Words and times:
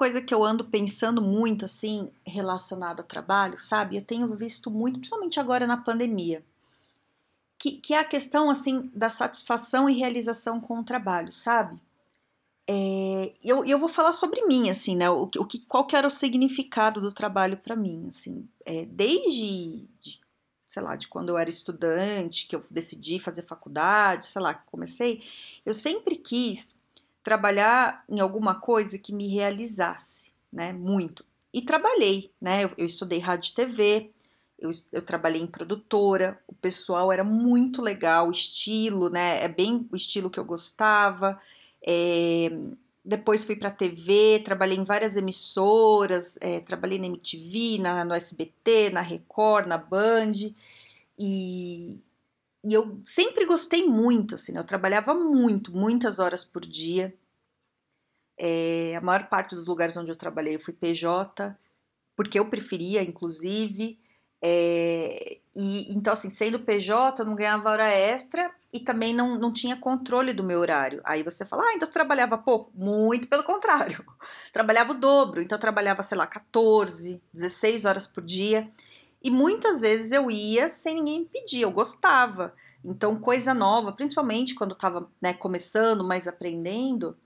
Coisa 0.00 0.22
que 0.22 0.32
eu 0.32 0.42
ando 0.42 0.64
pensando 0.64 1.20
muito, 1.20 1.66
assim, 1.66 2.10
relacionada 2.26 3.02
a 3.02 3.04
trabalho, 3.04 3.58
sabe? 3.58 3.98
Eu 3.98 4.02
tenho 4.02 4.34
visto 4.34 4.70
muito, 4.70 4.98
principalmente 4.98 5.38
agora 5.38 5.66
na 5.66 5.76
pandemia, 5.76 6.42
que, 7.58 7.72
que 7.72 7.92
é 7.92 7.98
a 7.98 8.04
questão, 8.04 8.48
assim, 8.48 8.90
da 8.94 9.10
satisfação 9.10 9.90
e 9.90 9.98
realização 9.98 10.58
com 10.58 10.78
o 10.78 10.82
trabalho, 10.82 11.34
sabe? 11.34 11.78
É, 12.66 13.34
eu, 13.44 13.62
eu 13.66 13.78
vou 13.78 13.90
falar 13.90 14.14
sobre 14.14 14.42
mim, 14.46 14.70
assim, 14.70 14.96
né? 14.96 15.10
O, 15.10 15.24
o 15.24 15.44
que, 15.44 15.58
qual 15.66 15.86
que 15.86 15.94
era 15.94 16.08
o 16.08 16.10
significado 16.10 16.98
do 16.98 17.12
trabalho 17.12 17.58
para 17.58 17.76
mim, 17.76 18.06
assim. 18.08 18.48
É, 18.64 18.86
desde, 18.86 19.86
de, 20.00 20.18
sei 20.66 20.82
lá, 20.82 20.96
de 20.96 21.08
quando 21.08 21.28
eu 21.28 21.36
era 21.36 21.50
estudante, 21.50 22.48
que 22.48 22.56
eu 22.56 22.64
decidi 22.70 23.18
fazer 23.18 23.42
faculdade, 23.42 24.24
sei 24.24 24.40
lá, 24.40 24.54
que 24.54 24.64
comecei, 24.64 25.22
eu 25.66 25.74
sempre 25.74 26.16
quis 26.16 26.79
trabalhar 27.22 28.04
em 28.08 28.20
alguma 28.20 28.54
coisa 28.54 28.98
que 28.98 29.12
me 29.12 29.28
realizasse, 29.28 30.32
né? 30.52 30.72
Muito. 30.72 31.24
E 31.52 31.62
trabalhei, 31.62 32.32
né? 32.40 32.64
Eu, 32.64 32.70
eu 32.78 32.86
estudei 32.86 33.18
rádio 33.18 33.50
e 33.50 33.54
TV, 33.54 34.10
eu, 34.58 34.70
eu, 34.92 35.02
trabalhei 35.02 35.40
em 35.40 35.46
produtora, 35.46 36.38
o 36.46 36.54
pessoal 36.54 37.10
era 37.10 37.24
muito 37.24 37.80
legal, 37.82 38.28
o 38.28 38.32
estilo, 38.32 39.08
né? 39.10 39.42
É 39.42 39.48
bem 39.48 39.88
o 39.90 39.96
estilo 39.96 40.30
que 40.30 40.38
eu 40.38 40.44
gostava. 40.44 41.40
É, 41.86 42.50
depois 43.04 43.44
fui 43.44 43.56
para 43.56 43.70
TV, 43.70 44.42
trabalhei 44.44 44.76
em 44.76 44.84
várias 44.84 45.16
emissoras, 45.16 46.38
é, 46.40 46.60
trabalhei 46.60 46.98
na 46.98 47.06
MTV, 47.06 47.78
na, 47.80 48.04
no 48.04 48.14
SBT, 48.14 48.90
na 48.90 49.00
Record, 49.00 49.66
na 49.66 49.78
Band, 49.78 50.32
e, 51.18 51.98
e 52.62 52.74
eu 52.74 53.00
sempre 53.04 53.46
gostei 53.46 53.86
muito, 53.86 54.34
assim, 54.34 54.52
né? 54.52 54.60
eu 54.60 54.64
trabalhava 54.64 55.14
muito, 55.14 55.72
muitas 55.72 56.18
horas 56.18 56.44
por 56.44 56.62
dia. 56.62 57.14
É, 58.38 58.96
a 58.96 59.00
maior 59.00 59.28
parte 59.28 59.54
dos 59.54 59.66
lugares 59.66 59.96
onde 59.96 60.10
eu 60.10 60.16
trabalhei 60.16 60.56
eu 60.56 60.60
fui 60.60 60.74
PJ, 60.74 61.56
porque 62.16 62.38
eu 62.38 62.50
preferia, 62.50 63.02
inclusive. 63.02 63.98
É, 64.42 65.38
e 65.54 65.92
então, 65.94 66.12
assim, 66.12 66.30
sendo 66.30 66.60
PJ, 66.60 67.20
eu 67.20 67.26
não 67.26 67.34
ganhava 67.34 67.70
hora 67.70 67.88
extra 67.88 68.50
e 68.72 68.80
também 68.80 69.12
não, 69.14 69.38
não 69.38 69.52
tinha 69.52 69.76
controle 69.76 70.32
do 70.32 70.44
meu 70.44 70.60
horário. 70.60 71.00
Aí 71.04 71.22
você 71.22 71.44
fala, 71.44 71.64
ah, 71.64 71.74
então 71.74 71.86
você 71.86 71.92
trabalhava 71.92 72.38
pouco? 72.38 72.72
Muito 72.74 73.26
pelo 73.26 73.42
contrário. 73.42 74.04
Trabalhava 74.52 74.92
o 74.92 74.98
dobro, 74.98 75.42
então 75.42 75.56
eu 75.56 75.60
trabalhava, 75.60 76.02
sei 76.02 76.16
lá, 76.16 76.26
14, 76.26 77.20
16 77.32 77.84
horas 77.84 78.06
por 78.06 78.22
dia. 78.22 78.70
E 79.22 79.30
muitas 79.30 79.80
vezes 79.80 80.12
eu 80.12 80.30
ia 80.30 80.68
sem 80.68 80.96
ninguém 80.96 81.24
pedir, 81.24 81.62
eu 81.62 81.70
gostava. 81.70 82.54
Então, 82.84 83.20
coisa 83.20 83.52
nova, 83.52 83.92
principalmente 83.92 84.54
quando 84.54 84.72
estava 84.72 85.10
né, 85.20 85.34
começando, 85.34 86.02
mais 86.02 86.26
aprendendo, 86.26 87.16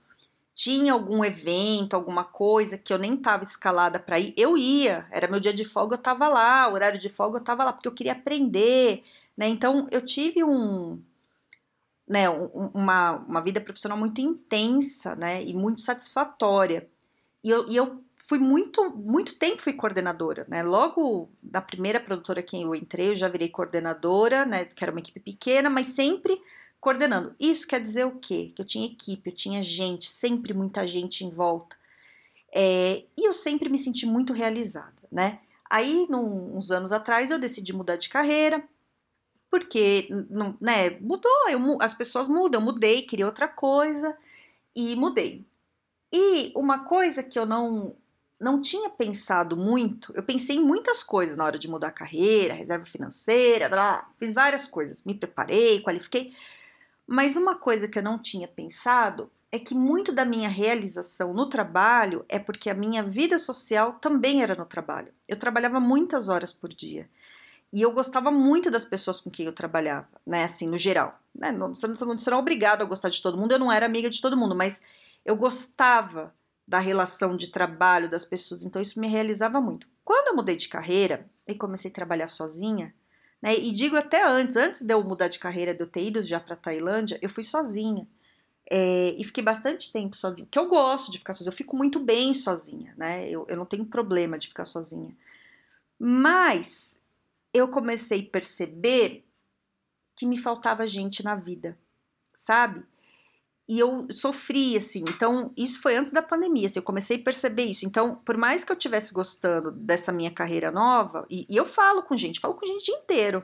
tinha 0.53 0.93
algum 0.93 1.23
evento, 1.23 1.95
alguma 1.95 2.23
coisa 2.23 2.77
que 2.77 2.93
eu 2.93 2.97
nem 2.97 3.15
estava 3.15 3.43
escalada 3.43 3.99
para 3.99 4.19
ir, 4.19 4.33
eu 4.37 4.57
ia. 4.57 5.05
Era 5.11 5.27
meu 5.27 5.39
dia 5.39 5.53
de 5.53 5.65
folga, 5.65 5.95
eu 5.95 5.99
estava 5.99 6.27
lá, 6.27 6.71
horário 6.71 6.99
de 6.99 7.09
folga, 7.09 7.37
eu 7.37 7.41
estava 7.41 7.63
lá, 7.63 7.73
porque 7.73 7.87
eu 7.87 7.93
queria 7.93 8.13
aprender. 8.13 9.03
Né? 9.37 9.47
Então, 9.47 9.87
eu 9.91 10.01
tive 10.01 10.43
um, 10.43 11.01
né, 12.07 12.29
uma, 12.29 13.13
uma 13.27 13.41
vida 13.41 13.59
profissional 13.59 13.97
muito 13.97 14.21
intensa 14.21 15.15
né, 15.15 15.43
e 15.43 15.53
muito 15.53 15.81
satisfatória. 15.81 16.87
E 17.43 17.49
eu, 17.49 17.69
e 17.69 17.75
eu 17.75 18.03
fui 18.27 18.39
muito, 18.39 18.89
muito 18.91 19.35
tempo 19.35 19.61
fui 19.61 19.73
coordenadora, 19.73 20.45
né? 20.49 20.63
Logo 20.63 21.29
da 21.43 21.61
primeira 21.61 21.99
produtora 21.99 22.41
que 22.41 22.59
eu 22.59 22.73
entrei, 22.73 23.11
eu 23.11 23.15
já 23.15 23.29
virei 23.29 23.49
coordenadora, 23.49 24.45
né? 24.45 24.65
Que 24.65 24.83
era 24.83 24.91
uma 24.91 24.99
equipe 24.99 25.19
pequena, 25.19 25.69
mas 25.69 25.87
sempre 25.87 26.41
coordenando. 26.79 27.35
Isso 27.39 27.67
quer 27.67 27.79
dizer 27.79 28.05
o 28.05 28.17
quê? 28.19 28.51
Que 28.55 28.61
eu 28.61 28.65
tinha 28.65 28.87
equipe, 28.87 29.29
eu 29.29 29.35
tinha 29.35 29.61
gente, 29.61 30.07
sempre 30.07 30.53
muita 30.53 30.87
gente 30.87 31.23
em 31.23 31.29
volta. 31.29 31.77
É, 32.51 33.03
e 33.17 33.27
eu 33.27 33.33
sempre 33.33 33.69
me 33.69 33.77
senti 33.77 34.07
muito 34.07 34.33
realizada, 34.33 35.03
né? 35.11 35.39
Aí, 35.69 36.07
num, 36.09 36.57
uns 36.57 36.71
anos 36.71 36.91
atrás, 36.91 37.29
eu 37.29 37.37
decidi 37.37 37.73
mudar 37.73 37.97
de 37.97 38.09
carreira, 38.09 38.63
porque, 39.51 40.07
não, 40.29 40.57
né, 40.59 40.91
mudou, 41.01 41.49
eu, 41.49 41.77
as 41.81 41.93
pessoas 41.93 42.27
mudam, 42.27 42.61
eu 42.61 42.65
mudei, 42.65 43.01
queria 43.03 43.25
outra 43.25 43.47
coisa, 43.47 44.17
e 44.75 44.95
mudei. 44.95 45.45
E 46.11 46.51
uma 46.55 46.85
coisa 46.85 47.23
que 47.23 47.37
eu 47.37 47.45
não 47.45 47.95
não 48.39 48.61
tinha 48.61 48.89
pensado 48.89 49.55
muito, 49.55 50.11
eu 50.15 50.23
pensei 50.23 50.57
em 50.57 50.63
muitas 50.63 51.01
coisas 51.01 51.37
na 51.37 51.45
hora 51.45 51.57
de 51.57 51.69
mudar 51.69 51.87
a 51.87 51.91
carreira, 51.91 52.53
reserva 52.53 52.85
financeira, 52.85 53.69
blá, 53.69 54.09
fiz 54.19 54.33
várias 54.33 54.67
coisas, 54.67 55.03
me 55.03 55.13
preparei, 55.13 55.81
qualifiquei, 55.81 56.33
mas 57.07 57.35
uma 57.35 57.55
coisa 57.55 57.87
que 57.87 57.99
eu 57.99 58.03
não 58.03 58.17
tinha 58.17 58.47
pensado 58.47 59.31
é 59.51 59.59
que 59.59 59.73
muito 59.73 60.11
da 60.11 60.25
minha 60.25 60.49
realização 60.49 61.33
no 61.33 61.47
trabalho 61.47 62.25
é 62.27 62.37
porque 62.37 62.69
a 62.69 62.73
minha 62.73 63.01
vida 63.01 63.39
social 63.39 63.93
também 63.93 64.43
era 64.43 64.53
no 64.53 64.65
trabalho. 64.65 65.13
Eu 65.27 65.37
trabalhava 65.37 65.79
muitas 65.79 66.27
horas 66.27 66.51
por 66.51 66.69
dia. 66.69 67.09
E 67.71 67.81
eu 67.81 67.91
gostava 67.91 68.31
muito 68.31 68.69
das 68.69 68.83
pessoas 68.83 69.21
com 69.21 69.29
quem 69.29 69.45
eu 69.45 69.53
trabalhava, 69.53 70.07
né? 70.25 70.43
Assim, 70.43 70.67
no 70.67 70.77
geral. 70.77 71.19
Né? 71.33 71.51
Não, 71.51 71.73
você, 71.73 71.87
não, 71.87 72.15
é 72.15 72.35
obrigado 72.35 72.81
a 72.81 72.85
gostar 72.85 73.09
de 73.09 73.21
todo 73.21 73.37
mundo, 73.37 73.53
eu 73.53 73.59
não 73.59 73.71
era 73.71 73.85
amiga 73.85 74.09
de 74.09 74.21
todo 74.21 74.37
mundo, 74.37 74.55
mas 74.55 74.81
eu 75.23 75.35
gostava 75.35 76.33
da 76.67 76.79
relação 76.79 77.37
de 77.37 77.49
trabalho 77.49 78.09
das 78.09 78.25
pessoas, 78.25 78.63
então 78.63 78.81
isso 78.81 78.99
me 78.99 79.07
realizava 79.07 79.61
muito. 79.61 79.87
Quando 80.03 80.29
eu 80.29 80.35
mudei 80.35 80.55
de 80.55 80.67
carreira 80.67 81.29
e 81.47 81.53
comecei 81.53 81.91
a 81.91 81.93
trabalhar 81.93 82.27
sozinha, 82.27 82.93
né, 83.41 83.55
e 83.55 83.71
digo 83.71 83.95
até 83.95 84.25
antes, 84.25 84.55
antes 84.55 84.81
de 84.81 84.93
eu 84.93 85.03
mudar 85.03 85.27
de 85.27 85.37
carreira, 85.37 85.73
de 85.73 85.81
eu 85.81 85.87
ter 85.87 86.03
ido 86.03 86.21
já 86.23 86.39
para 86.39 86.55
Tailândia, 86.55 87.19
eu 87.21 87.29
fui 87.29 87.43
sozinha. 87.43 88.07
É, 88.67 89.13
e 89.15 89.23
fiquei 89.23 89.43
bastante 89.43 89.93
tempo 89.93 90.17
sozinha, 90.17 90.47
que 90.49 90.57
eu 90.57 90.67
gosto 90.67 91.11
de 91.11 91.19
ficar 91.19 91.33
sozinha, 91.33 91.51
eu 91.51 91.55
fico 91.55 91.77
muito 91.77 91.99
bem 91.99 92.33
sozinha, 92.33 92.95
né? 92.97 93.29
Eu, 93.29 93.45
eu 93.47 93.55
não 93.55 93.65
tenho 93.65 93.85
problema 93.85 94.39
de 94.39 94.47
ficar 94.47 94.65
sozinha. 94.65 95.15
Mas 95.99 96.99
eu 97.53 97.67
comecei 97.67 98.21
a 98.21 98.31
perceber 98.31 99.23
que 100.15 100.25
me 100.25 100.37
faltava 100.37 100.87
gente 100.87 101.23
na 101.23 101.35
vida, 101.35 101.77
sabe? 102.33 102.83
E 103.67 103.79
eu 103.79 104.07
sofri, 104.11 104.77
assim. 104.77 105.03
Então, 105.09 105.51
isso 105.57 105.81
foi 105.81 105.95
antes 105.95 106.11
da 106.11 106.21
pandemia, 106.21 106.67
assim, 106.67 106.79
eu 106.79 106.83
comecei 106.83 107.17
a 107.17 107.23
perceber 107.23 107.63
isso. 107.63 107.85
Então, 107.85 108.15
por 108.23 108.37
mais 108.37 108.63
que 108.63 108.71
eu 108.71 108.77
estivesse 108.77 109.13
gostando 109.13 109.71
dessa 109.71 110.11
minha 110.11 110.31
carreira 110.31 110.71
nova, 110.71 111.25
e, 111.29 111.47
e, 111.49 111.55
eu 111.55 111.65
falo 111.65 112.03
com 112.03 112.15
gente, 112.15 112.39
falo 112.39 112.53
com 112.53 112.65
gente 112.65 112.81
o 112.81 112.85
dia 112.85 112.95
inteiro, 112.95 113.43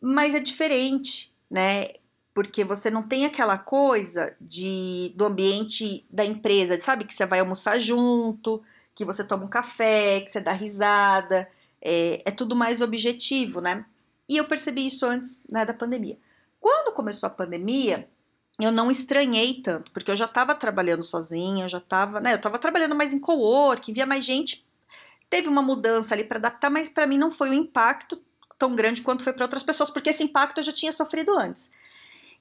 mas 0.00 0.34
é 0.34 0.40
diferente, 0.40 1.34
né? 1.50 1.88
Porque 2.32 2.64
você 2.64 2.90
não 2.90 3.02
tem 3.02 3.26
aquela 3.26 3.58
coisa 3.58 4.34
de 4.40 5.12
do 5.16 5.26
ambiente 5.26 6.06
da 6.10 6.24
empresa, 6.24 6.80
sabe? 6.80 7.04
Que 7.04 7.14
você 7.14 7.26
vai 7.26 7.40
almoçar 7.40 7.80
junto, 7.80 8.62
que 8.94 9.04
você 9.04 9.24
toma 9.24 9.44
um 9.44 9.48
café, 9.48 10.20
que 10.20 10.30
você 10.30 10.40
dá 10.40 10.52
risada, 10.52 11.48
é, 11.82 12.22
é 12.24 12.30
tudo 12.30 12.56
mais 12.56 12.80
objetivo, 12.80 13.60
né? 13.60 13.84
E 14.28 14.36
eu 14.36 14.44
percebi 14.44 14.86
isso 14.86 15.06
antes 15.06 15.42
né, 15.48 15.64
da 15.64 15.74
pandemia. 15.74 16.18
Quando 16.60 16.94
começou 16.94 17.26
a 17.26 17.30
pandemia, 17.30 18.08
eu 18.64 18.72
não 18.72 18.90
estranhei 18.90 19.62
tanto, 19.62 19.90
porque 19.92 20.10
eu 20.10 20.16
já 20.16 20.24
estava 20.24 20.54
trabalhando 20.54 21.04
sozinha, 21.04 21.64
eu 21.64 21.68
já 21.68 21.78
estava, 21.78 22.20
né, 22.20 22.32
eu 22.32 22.36
estava 22.36 22.58
trabalhando 22.58 22.94
mais 22.94 23.12
em 23.12 23.20
co-work, 23.20 23.92
via 23.92 24.04
mais 24.04 24.24
gente, 24.24 24.66
teve 25.30 25.48
uma 25.48 25.62
mudança 25.62 26.14
ali 26.14 26.24
para 26.24 26.38
adaptar, 26.38 26.70
mas 26.70 26.88
para 26.88 27.06
mim 27.06 27.18
não 27.18 27.30
foi 27.30 27.50
um 27.50 27.54
impacto 27.54 28.20
tão 28.58 28.74
grande 28.74 29.02
quanto 29.02 29.22
foi 29.22 29.32
para 29.32 29.44
outras 29.44 29.62
pessoas, 29.62 29.90
porque 29.90 30.10
esse 30.10 30.24
impacto 30.24 30.58
eu 30.58 30.64
já 30.64 30.72
tinha 30.72 30.92
sofrido 30.92 31.38
antes. 31.38 31.70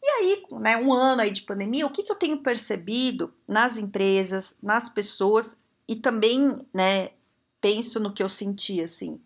E 0.01 0.07
aí, 0.07 0.43
né, 0.59 0.77
um 0.77 0.91
ano 0.91 1.21
aí 1.21 1.31
de 1.31 1.41
pandemia, 1.43 1.85
o 1.85 1.91
que, 1.91 2.03
que 2.03 2.11
eu 2.11 2.15
tenho 2.15 2.37
percebido 2.39 3.31
nas 3.47 3.77
empresas, 3.77 4.57
nas 4.61 4.89
pessoas 4.89 5.59
e 5.87 5.95
também, 5.95 6.59
né, 6.73 7.11
penso 7.61 7.99
no 7.99 8.13
que 8.13 8.23
eu 8.23 8.29
senti 8.29 8.81
assim, 8.83 9.19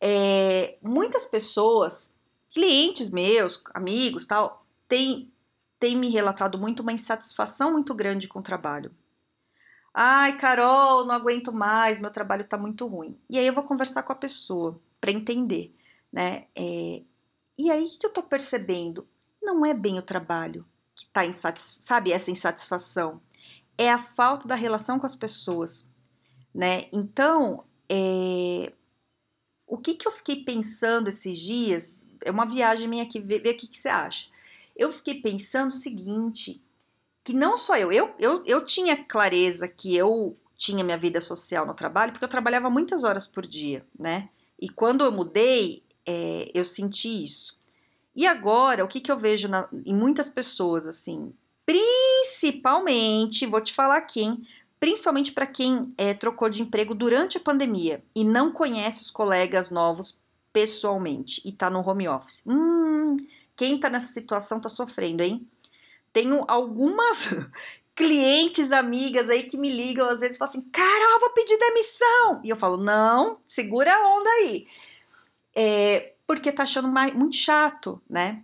é, 0.00 0.76
muitas 0.82 1.26
pessoas, 1.26 2.16
clientes 2.50 3.10
meus, 3.10 3.62
amigos, 3.74 4.26
tal, 4.26 4.66
têm 4.88 5.30
tem 5.80 5.96
me 5.96 6.10
relatado 6.10 6.58
muito 6.58 6.80
uma 6.80 6.92
insatisfação 6.92 7.72
muito 7.72 7.94
grande 7.94 8.28
com 8.28 8.38
o 8.38 8.42
trabalho. 8.42 8.94
Ai, 9.92 10.36
Carol, 10.36 11.04
não 11.06 11.14
aguento 11.14 11.52
mais, 11.52 11.98
meu 11.98 12.10
trabalho 12.10 12.44
tá 12.44 12.56
muito 12.56 12.86
ruim. 12.86 13.18
E 13.28 13.38
aí 13.38 13.46
eu 13.46 13.54
vou 13.54 13.64
conversar 13.64 14.02
com 14.04 14.12
a 14.12 14.16
pessoa 14.16 14.80
para 15.00 15.10
entender, 15.10 15.74
né? 16.12 16.46
É, 16.54 17.02
e 17.58 17.70
aí 17.70 17.88
que 17.98 18.06
eu 18.06 18.12
tô 18.12 18.22
percebendo, 18.22 19.08
não 19.42 19.64
é 19.64 19.74
bem 19.74 19.98
o 19.98 20.02
trabalho 20.02 20.64
que 20.94 21.06
tá 21.06 21.24
insatisfeito, 21.24 21.86
sabe, 21.86 22.12
essa 22.12 22.30
insatisfação. 22.30 23.20
É 23.76 23.90
a 23.90 23.98
falta 23.98 24.46
da 24.46 24.54
relação 24.54 24.98
com 24.98 25.06
as 25.06 25.16
pessoas, 25.16 25.88
né? 26.54 26.88
Então, 26.92 27.64
é, 27.88 28.72
o 29.66 29.78
que, 29.78 29.94
que 29.94 30.06
eu 30.06 30.12
fiquei 30.12 30.44
pensando 30.44 31.08
esses 31.08 31.38
dias? 31.38 32.04
É 32.22 32.30
uma 32.30 32.44
viagem 32.44 32.86
minha 32.86 33.04
aqui, 33.04 33.18
vê, 33.18 33.38
vê 33.38 33.50
o 33.50 33.56
que, 33.56 33.66
que 33.66 33.80
você 33.80 33.88
acha. 33.88 34.28
Eu 34.80 34.90
fiquei 34.90 35.20
pensando 35.20 35.68
o 35.68 35.74
seguinte, 35.74 36.64
que 37.22 37.34
não 37.34 37.58
só 37.58 37.76
eu, 37.76 37.92
eu, 37.92 38.14
eu, 38.18 38.42
eu 38.46 38.64
tinha 38.64 39.04
clareza 39.04 39.68
que 39.68 39.94
eu 39.94 40.38
tinha 40.56 40.82
minha 40.82 40.96
vida 40.96 41.20
social 41.20 41.66
no 41.66 41.74
trabalho, 41.74 42.12
porque 42.12 42.24
eu 42.24 42.30
trabalhava 42.30 42.70
muitas 42.70 43.04
horas 43.04 43.26
por 43.26 43.46
dia, 43.46 43.86
né? 43.98 44.30
E 44.58 44.70
quando 44.70 45.04
eu 45.04 45.12
mudei, 45.12 45.82
é, 46.06 46.50
eu 46.54 46.64
senti 46.64 47.26
isso. 47.26 47.58
E 48.16 48.26
agora, 48.26 48.82
o 48.82 48.88
que, 48.88 49.00
que 49.00 49.12
eu 49.12 49.18
vejo 49.18 49.48
na, 49.48 49.68
em 49.84 49.94
muitas 49.94 50.30
pessoas, 50.30 50.86
assim, 50.86 51.30
principalmente, 51.66 53.44
vou 53.44 53.60
te 53.60 53.74
falar 53.74 53.98
aqui, 53.98 54.22
hein? 54.22 54.46
Principalmente 54.80 55.32
para 55.32 55.46
quem 55.46 55.92
é, 55.98 56.14
trocou 56.14 56.48
de 56.48 56.62
emprego 56.62 56.94
durante 56.94 57.36
a 57.36 57.40
pandemia 57.40 58.02
e 58.14 58.24
não 58.24 58.50
conhece 58.50 59.02
os 59.02 59.10
colegas 59.10 59.70
novos 59.70 60.18
pessoalmente 60.54 61.42
e 61.44 61.52
tá 61.52 61.68
no 61.68 61.86
home 61.86 62.08
office. 62.08 62.44
Hum, 62.46 62.79
quem 63.60 63.78
tá 63.78 63.90
nessa 63.90 64.10
situação 64.10 64.58
tá 64.58 64.70
sofrendo, 64.70 65.22
hein? 65.22 65.46
Tenho 66.14 66.46
algumas 66.48 67.28
clientes, 67.94 68.72
amigas 68.72 69.28
aí 69.28 69.42
que 69.42 69.58
me 69.58 69.70
ligam 69.70 70.08
às 70.08 70.20
vezes 70.20 70.36
e 70.36 70.38
falam 70.38 70.54
assim: 70.54 70.70
Carol, 70.70 71.20
vou 71.20 71.30
pedir 71.34 71.58
demissão. 71.58 72.40
E 72.42 72.48
eu 72.48 72.56
falo: 72.56 72.78
Não, 72.78 73.38
segura 73.44 73.94
a 73.94 74.16
onda 74.16 74.30
aí. 74.30 74.66
É, 75.54 76.14
porque 76.26 76.50
tá 76.50 76.62
achando 76.62 76.88
mais, 76.88 77.12
muito 77.12 77.36
chato, 77.36 78.00
né? 78.08 78.42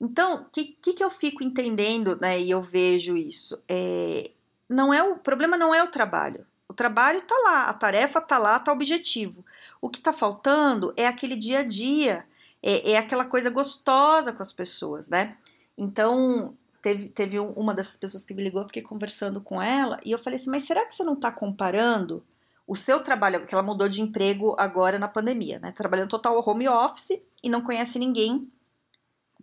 Então, 0.00 0.42
o 0.42 0.44
que, 0.44 0.76
que, 0.80 0.92
que, 0.92 1.02
eu 1.02 1.10
fico 1.10 1.42
entendendo, 1.42 2.16
né? 2.20 2.38
E 2.38 2.52
eu 2.52 2.62
vejo 2.62 3.16
isso. 3.16 3.60
É, 3.68 4.30
não 4.68 4.94
é 4.94 5.02
o, 5.02 5.14
o 5.14 5.18
problema 5.18 5.56
não 5.56 5.74
é 5.74 5.82
o 5.82 5.90
trabalho. 5.90 6.46
O 6.68 6.72
trabalho 6.72 7.20
tá 7.22 7.34
lá, 7.42 7.64
a 7.64 7.74
tarefa 7.74 8.20
tá 8.20 8.38
lá, 8.38 8.60
tá 8.60 8.70
o 8.70 8.76
objetivo. 8.76 9.44
O 9.80 9.90
que 9.90 10.00
tá 10.00 10.12
faltando 10.12 10.94
é 10.96 11.08
aquele 11.08 11.34
dia 11.34 11.60
a 11.60 11.64
dia, 11.64 12.24
é, 12.62 12.92
é 12.92 12.96
aquela 12.98 13.24
coisa 13.24 13.50
gostosa 13.50 14.32
com 14.32 14.42
as 14.42 14.52
pessoas, 14.52 15.08
né? 15.08 15.36
Então, 15.76 16.56
teve, 16.82 17.08
teve 17.08 17.38
uma 17.38 17.74
dessas 17.74 17.96
pessoas 17.96 18.24
que 18.24 18.34
me 18.34 18.42
ligou, 18.42 18.62
eu 18.62 18.66
fiquei 18.66 18.82
conversando 18.82 19.40
com 19.40 19.60
ela, 19.60 19.98
e 20.04 20.12
eu 20.12 20.18
falei 20.18 20.38
assim, 20.38 20.50
mas 20.50 20.64
será 20.64 20.84
que 20.86 20.94
você 20.94 21.04
não 21.04 21.14
está 21.14 21.32
comparando 21.32 22.22
o 22.66 22.76
seu 22.76 23.02
trabalho, 23.02 23.44
que 23.46 23.54
ela 23.54 23.64
mudou 23.64 23.88
de 23.88 24.00
emprego 24.00 24.54
agora 24.56 24.98
na 24.98 25.08
pandemia, 25.08 25.58
né? 25.58 25.72
Trabalhando 25.72 26.08
total 26.08 26.40
home 26.46 26.68
office 26.68 27.20
e 27.42 27.48
não 27.48 27.62
conhece 27.62 27.98
ninguém 27.98 28.48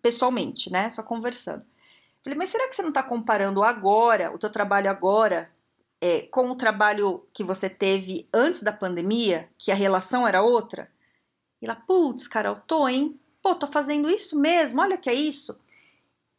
pessoalmente, 0.02 0.72
né? 0.72 0.90
Só 0.90 1.04
conversando. 1.04 1.66
Falei, 2.24 2.38
mas 2.38 2.50
será 2.50 2.70
que 2.70 2.76
você 2.76 2.82
não 2.82 2.90
está 2.90 3.04
comparando 3.04 3.64
agora, 3.64 4.34
o 4.34 4.38
teu 4.38 4.50
trabalho 4.50 4.90
agora, 4.90 5.52
é, 6.00 6.22
com 6.22 6.50
o 6.50 6.56
trabalho 6.56 7.26
que 7.34 7.44
você 7.44 7.70
teve 7.70 8.30
antes 8.34 8.64
da 8.64 8.72
pandemia, 8.72 9.50
que 9.58 9.74
a 9.74 9.76
relação 9.76 10.26
era 10.26 10.42
outra? 10.42 10.90
E 11.62 11.66
ela, 11.66 11.76
putz, 11.76 12.28
Carol, 12.28 12.58
tô, 12.68 12.88
hein? 12.88 13.20
Pô, 13.42 13.56
tô 13.56 13.68
fazendo 13.68 14.10
isso 14.10 14.40
mesmo, 14.40 14.82
olha 14.82 14.98
que 14.98 15.10
é 15.10 15.14
isso. 15.14 15.60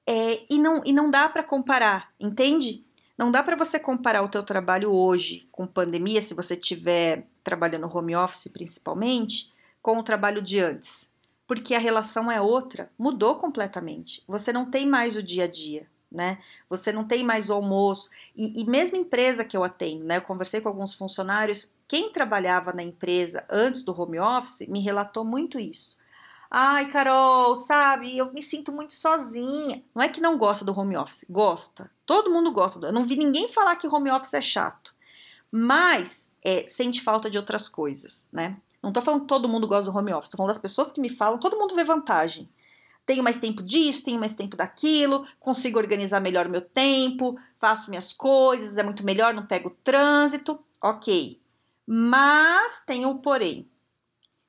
É, 0.06 0.42
e, 0.50 0.58
não, 0.58 0.82
e 0.84 0.92
não 0.92 1.10
dá 1.10 1.28
para 1.28 1.42
comparar, 1.42 2.12
entende? 2.18 2.84
Não 3.16 3.30
dá 3.30 3.42
para 3.42 3.56
você 3.56 3.78
comparar 3.78 4.22
o 4.22 4.28
teu 4.28 4.42
trabalho 4.42 4.92
hoje 4.92 5.48
com 5.50 5.66
pandemia, 5.66 6.22
se 6.22 6.34
você 6.34 6.54
estiver 6.54 7.26
trabalhando 7.42 7.90
home 7.92 8.14
office 8.14 8.48
principalmente, 8.52 9.52
com 9.82 9.98
o 9.98 10.02
trabalho 10.02 10.40
de 10.40 10.60
antes. 10.60 11.10
Porque 11.46 11.74
a 11.74 11.78
relação 11.78 12.30
é 12.30 12.40
outra, 12.40 12.90
mudou 12.98 13.36
completamente. 13.36 14.22
Você 14.28 14.52
não 14.52 14.70
tem 14.70 14.86
mais 14.86 15.16
o 15.16 15.22
dia 15.22 15.44
a 15.44 15.48
dia, 15.48 15.86
né? 16.10 16.38
Você 16.68 16.92
não 16.92 17.06
tem 17.06 17.22
mais 17.24 17.50
o 17.50 17.54
almoço. 17.54 18.10
E, 18.34 18.60
e 18.60 18.64
mesmo 18.64 18.96
empresa 18.96 19.44
que 19.44 19.56
eu 19.56 19.64
atendo, 19.64 20.04
né? 20.04 20.16
Eu 20.16 20.22
conversei 20.22 20.60
com 20.60 20.68
alguns 20.68 20.94
funcionários, 20.94 21.74
quem 21.86 22.12
trabalhava 22.12 22.72
na 22.72 22.82
empresa 22.82 23.44
antes 23.50 23.82
do 23.82 23.98
home 23.98 24.18
office 24.18 24.66
me 24.68 24.80
relatou 24.80 25.24
muito 25.24 25.58
isso. 25.58 25.98
Ai, 26.50 26.90
Carol, 26.90 27.54
sabe, 27.56 28.16
eu 28.16 28.32
me 28.32 28.42
sinto 28.42 28.72
muito 28.72 28.94
sozinha. 28.94 29.84
Não 29.94 30.02
é 30.02 30.08
que 30.08 30.20
não 30.20 30.38
gosta 30.38 30.64
do 30.64 30.78
home 30.78 30.96
office, 30.96 31.26
gosta. 31.28 31.90
Todo 32.06 32.30
mundo 32.30 32.50
gosta. 32.50 32.86
Eu 32.86 32.92
não 32.92 33.04
vi 33.04 33.16
ninguém 33.16 33.48
falar 33.48 33.76
que 33.76 33.86
home 33.86 34.10
office 34.10 34.32
é 34.32 34.40
chato. 34.40 34.94
Mas 35.50 36.32
é, 36.42 36.66
sente 36.66 37.02
falta 37.02 37.30
de 37.30 37.36
outras 37.36 37.68
coisas, 37.68 38.26
né? 38.32 38.56
Não 38.82 38.92
tô 38.92 39.02
falando 39.02 39.22
que 39.22 39.26
todo 39.26 39.48
mundo 39.48 39.66
gosta 39.66 39.90
do 39.90 39.96
home 39.96 40.12
office, 40.12 40.30
tô 40.30 40.36
falando 40.36 40.50
das 40.50 40.58
pessoas 40.58 40.92
que 40.92 41.00
me 41.00 41.08
falam, 41.08 41.38
todo 41.38 41.58
mundo 41.58 41.74
vê 41.74 41.84
vantagem. 41.84 42.48
Tenho 43.08 43.24
mais 43.24 43.38
tempo 43.38 43.62
disso, 43.62 44.04
tenho 44.04 44.20
mais 44.20 44.36
tempo 44.36 44.56
daquilo, 44.56 45.26
consigo 45.40 45.78
organizar 45.78 46.20
melhor 46.20 46.48
meu 46.48 46.60
tempo, 46.60 47.36
faço 47.58 47.90
minhas 47.90 48.12
coisas, 48.12 48.78
é 48.78 48.82
muito 48.82 49.04
melhor, 49.04 49.32
não 49.34 49.46
pego 49.46 49.70
trânsito, 49.82 50.62
ok. 50.80 51.40
Mas 51.86 52.82
tem 52.86 53.06
o 53.06 53.16
porém 53.16 53.66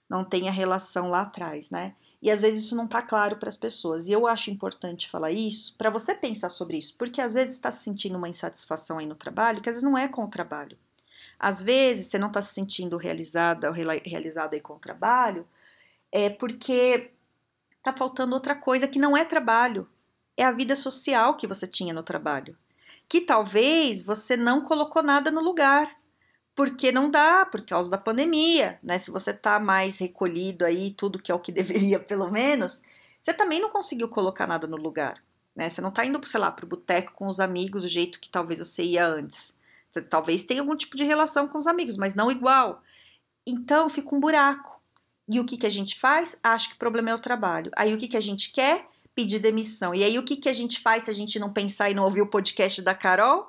não 0.10 0.26
tem 0.26 0.50
a 0.50 0.52
relação 0.52 1.10
lá 1.10 1.22
atrás, 1.22 1.70
né? 1.70 1.94
E 2.22 2.30
às 2.32 2.42
vezes 2.42 2.66
isso 2.66 2.76
não 2.76 2.88
tá 2.88 3.02
claro 3.02 3.38
para 3.38 3.48
as 3.48 3.56
pessoas. 3.56 4.08
E 4.08 4.12
eu 4.12 4.28
acho 4.28 4.50
importante 4.50 5.10
falar 5.10 5.32
isso 5.32 5.76
para 5.78 5.90
você 5.90 6.16
pensar 6.16 6.50
sobre 6.50 6.78
isso, 6.78 6.96
porque 6.98 7.22
às 7.22 7.34
vezes 7.34 7.54
está 7.54 7.72
se 7.72 7.84
sentindo 7.84 8.18
uma 8.18 8.28
insatisfação 8.28 8.98
aí 8.98 9.06
no 9.06 9.16
trabalho, 9.16 9.62
que 9.62 9.70
às 9.70 9.76
vezes 9.76 9.90
não 9.90 9.98
é 9.98 10.08
com 10.08 10.26
o 10.26 10.30
trabalho. 10.30 10.78
Às 11.40 11.62
vezes 11.62 12.08
você 12.08 12.18
não 12.18 12.28
está 12.28 12.42
se 12.42 12.54
sentindo 12.54 12.98
realizada 12.98 13.70
ou 13.70 13.74
realizado 13.74 14.56
aí 14.56 14.60
com 14.60 14.74
o 14.74 14.80
trabalho, 14.80 15.48
é 16.12 16.30
porque 16.30 17.12
tá 17.92 17.98
faltando 17.98 18.34
outra 18.34 18.56
coisa 18.56 18.88
que 18.88 19.00
não 19.00 19.16
é 19.16 19.26
trabalho. 19.26 19.88
É 20.38 20.44
a 20.44 20.52
vida 20.52 20.76
social 20.76 21.36
que 21.36 21.48
você 21.48 21.68
tinha 21.68 21.94
no 21.94 22.04
trabalho. 22.04 22.58
Que 23.08 23.22
talvez 23.22 24.04
você 24.04 24.38
não 24.38 24.62
colocou 24.62 25.04
nada 25.04 25.32
no 25.32 25.42
lugar 25.42 25.96
porque 26.60 26.92
não 26.92 27.10
dá, 27.10 27.46
por 27.46 27.66
causa 27.66 27.90
da 27.90 27.98
pandemia, 27.98 28.78
né? 28.84 28.98
Se 28.98 29.12
você 29.12 29.34
tá 29.34 29.62
mais 29.62 29.98
recolhido 29.98 30.66
aí, 30.66 30.92
tudo 30.92 31.18
que 31.18 31.32
é 31.32 31.34
o 31.34 31.40
que 31.40 31.54
deveria, 31.54 32.02
pelo 32.02 32.30
menos, 32.30 32.84
você 33.22 33.34
também 33.34 33.62
não 33.62 33.70
conseguiu 33.70 34.10
colocar 34.10 34.46
nada 34.46 34.68
no 34.68 34.76
lugar, 34.76 35.24
né? 35.56 35.70
Você 35.70 35.80
não 35.80 35.90
tá 35.90 36.06
indo, 36.06 36.20
sei 36.28 36.38
lá, 36.38 36.52
pro 36.52 36.68
boteco 36.68 37.14
com 37.14 37.28
os 37.28 37.40
amigos 37.40 37.84
do 37.84 37.88
jeito 37.88 38.20
que 38.20 38.30
talvez 38.30 38.60
você 38.60 38.84
ia 38.84 39.08
antes. 39.08 39.58
Você 39.90 40.02
talvez 40.02 40.44
tenha 40.44 40.60
algum 40.60 40.76
tipo 40.76 40.98
de 40.98 41.06
relação 41.06 41.48
com 41.48 41.58
os 41.58 41.66
amigos, 41.66 41.96
mas 41.96 42.14
não 42.14 42.30
igual. 42.30 42.84
Então 43.48 43.90
fica 43.90 44.14
um 44.14 44.20
buraco. 44.20 44.79
E 45.30 45.40
o 45.40 45.46
que, 45.46 45.58
que 45.58 45.68
a 45.68 45.72
gente 45.72 46.00
faz? 46.00 46.40
Acho 46.44 46.70
que 46.70 46.76
o 46.76 46.80
problema 46.80 47.12
é 47.12 47.16
o 47.16 47.20
trabalho. 47.20 47.72
Aí 47.76 47.94
o 47.94 47.98
que, 47.98 48.08
que 48.08 48.18
a 48.18 48.22
gente 48.22 48.52
quer? 48.52 48.88
Pedir 49.14 49.40
demissão. 49.40 49.94
E 49.94 50.04
aí 50.04 50.18
o 50.18 50.24
que, 50.24 50.38
que 50.38 50.50
a 50.50 50.54
gente 50.54 50.80
faz 50.80 51.04
se 51.04 51.12
a 51.12 51.14
gente 51.14 51.38
não 51.38 51.54
pensar 51.54 51.90
e 51.90 51.94
não 51.94 52.06
ouvir 52.06 52.22
o 52.22 52.28
podcast 52.28 52.82
da 52.82 52.96
Carol? 52.96 53.48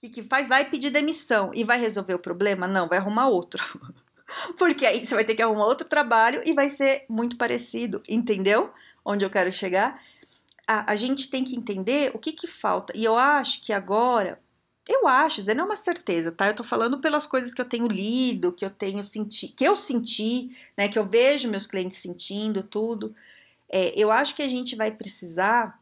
que, 0.00 0.08
que 0.08 0.22
faz? 0.22 0.48
Vai 0.48 0.64
pedir 0.64 0.90
demissão 0.90 1.50
e 1.54 1.64
vai 1.64 1.78
resolver 1.78 2.14
o 2.14 2.18
problema? 2.18 2.68
Não, 2.68 2.88
vai 2.88 2.98
arrumar 2.98 3.28
outro. 3.28 3.62
Porque 4.58 4.86
aí 4.86 5.04
você 5.04 5.14
vai 5.14 5.24
ter 5.24 5.34
que 5.34 5.42
arrumar 5.42 5.66
outro 5.66 5.88
trabalho 5.88 6.42
e 6.44 6.52
vai 6.52 6.68
ser 6.68 7.04
muito 7.08 7.36
parecido, 7.36 8.02
entendeu? 8.08 8.70
Onde 9.04 9.24
eu 9.24 9.30
quero 9.30 9.52
chegar. 9.52 10.00
A, 10.66 10.92
a 10.92 10.96
gente 10.96 11.30
tem 11.30 11.42
que 11.44 11.56
entender 11.56 12.10
o 12.14 12.18
que, 12.18 12.32
que 12.32 12.46
falta. 12.46 12.92
E 12.94 13.04
eu 13.04 13.16
acho 13.16 13.64
que 13.64 13.72
agora, 13.72 14.38
eu 14.88 15.06
acho, 15.06 15.44
não 15.54 15.64
é 15.64 15.66
uma 15.66 15.76
certeza, 15.76 16.32
tá? 16.32 16.48
Eu 16.48 16.56
tô 16.56 16.64
falando 16.64 16.98
pelas 16.98 17.26
coisas 17.26 17.52
que 17.52 17.60
eu 17.60 17.64
tenho 17.64 17.86
lido, 17.86 18.52
que 18.52 18.64
eu 18.64 18.70
tenho 18.70 19.04
sentido, 19.04 19.54
que 19.54 19.64
eu 19.64 19.76
senti, 19.76 20.56
né? 20.76 20.88
Que 20.88 20.98
eu 20.98 21.06
vejo 21.06 21.50
meus 21.50 21.66
clientes 21.66 21.98
sentindo, 21.98 22.62
tudo. 22.62 23.14
É, 23.68 23.92
eu 23.94 24.10
acho 24.10 24.34
que 24.34 24.42
a 24.42 24.48
gente 24.48 24.74
vai 24.74 24.90
precisar 24.90 25.78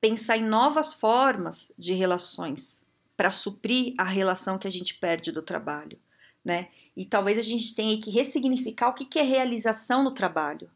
pensar 0.00 0.36
em 0.36 0.42
novas 0.42 0.94
formas 0.94 1.70
de 1.78 1.92
relações 1.92 2.88
para 3.16 3.30
suprir 3.30 3.94
a 3.96 4.04
relação 4.04 4.58
que 4.58 4.66
a 4.66 4.70
gente 4.70 4.94
perde 4.94 5.30
do 5.30 5.40
trabalho, 5.40 5.96
né? 6.44 6.68
E 6.96 7.06
talvez 7.06 7.38
a 7.38 7.42
gente 7.42 7.72
tenha 7.72 7.98
que 8.00 8.10
ressignificar 8.10 8.88
o 8.88 8.94
que, 8.94 9.04
que 9.04 9.20
é 9.20 9.22
realização 9.22 10.02
no 10.02 10.10
trabalho, 10.10 10.68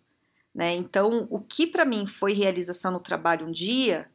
né? 0.54 0.73
Então, 0.75 1.26
o 1.28 1.40
que 1.40 1.66
para 1.66 1.85
mim 1.85 2.06
foi 2.06 2.35
realização 2.35 2.92
no 2.92 3.00
trabalho 3.00 3.49
um 3.49 3.50
dia, 3.50 4.09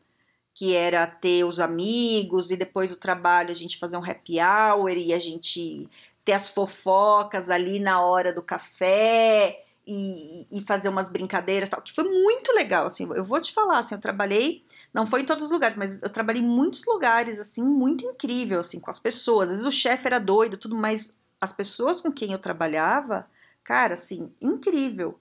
que 0.53 0.75
era 0.75 1.07
ter 1.07 1.43
os 1.43 1.59
amigos 1.59 2.51
e 2.51 2.57
depois 2.57 2.89
do 2.89 2.97
trabalho 2.97 3.51
a 3.51 3.55
gente 3.55 3.77
fazer 3.77 3.97
um 3.97 4.03
happy 4.03 4.37
hour 4.39 4.91
e 4.91 5.13
a 5.13 5.19
gente 5.19 5.89
ter 6.25 6.33
as 6.33 6.49
fofocas 6.49 7.49
ali 7.49 7.79
na 7.79 8.01
hora 8.01 8.33
do 8.33 8.43
café 8.43 9.63
e, 9.87 10.45
e 10.51 10.61
fazer 10.61 10.89
umas 10.89 11.09
brincadeiras 11.09 11.69
tal, 11.69 11.81
que 11.81 11.93
foi 11.93 12.03
muito 12.03 12.53
legal, 12.53 12.85
assim, 12.85 13.09
eu 13.15 13.23
vou 13.23 13.41
te 13.41 13.51
falar, 13.51 13.79
assim, 13.79 13.95
eu 13.95 14.01
trabalhei 14.01 14.63
não 14.93 15.07
foi 15.07 15.21
em 15.21 15.25
todos 15.25 15.45
os 15.45 15.51
lugares, 15.51 15.77
mas 15.77 16.01
eu 16.01 16.09
trabalhei 16.09 16.41
em 16.41 16.47
muitos 16.47 16.85
lugares, 16.85 17.39
assim, 17.39 17.63
muito 17.63 18.05
incrível, 18.05 18.59
assim, 18.59 18.79
com 18.79 18.89
as 18.91 18.99
pessoas. 18.99 19.47
Às 19.49 19.51
vezes 19.51 19.65
o 19.65 19.71
chefe 19.71 20.05
era 20.05 20.19
doido, 20.19 20.57
tudo, 20.57 20.75
mas 20.75 21.15
as 21.39 21.53
pessoas 21.53 22.01
com 22.01 22.11
quem 22.11 22.33
eu 22.33 22.39
trabalhava, 22.39 23.27
cara, 23.63 23.93
assim, 23.93 24.31
incrível. 24.41 25.17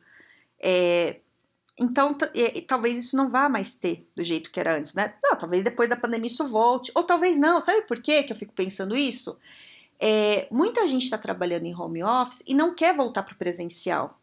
É, 0.59 1.21
então, 1.81 2.15
é, 2.35 2.61
talvez 2.61 2.99
isso 2.99 3.17
não 3.17 3.31
vá 3.31 3.49
mais 3.49 3.75
ter 3.75 4.07
do 4.15 4.23
jeito 4.23 4.51
que 4.51 4.61
era 4.61 4.77
antes, 4.77 4.93
né? 4.93 5.15
Não, 5.23 5.35
talvez 5.35 5.65
depois 5.65 5.89
da 5.89 5.97
pandemia 5.97 6.27
isso 6.27 6.47
volte, 6.47 6.93
ou 6.95 7.03
talvez 7.03 7.39
não. 7.39 7.59
Sabe 7.59 7.81
por 7.87 8.03
quê 8.03 8.23
que 8.23 8.31
eu 8.31 8.37
fico 8.37 8.53
pensando 8.53 8.95
isso? 8.95 9.39
É, 9.99 10.47
muita 10.51 10.87
gente 10.87 11.05
está 11.05 11.17
trabalhando 11.17 11.65
em 11.65 11.75
home 11.75 12.05
office 12.05 12.45
e 12.47 12.53
não 12.53 12.75
quer 12.75 12.95
voltar 12.95 13.23
para 13.23 13.35
o 13.35 13.39
presencial. 13.39 14.21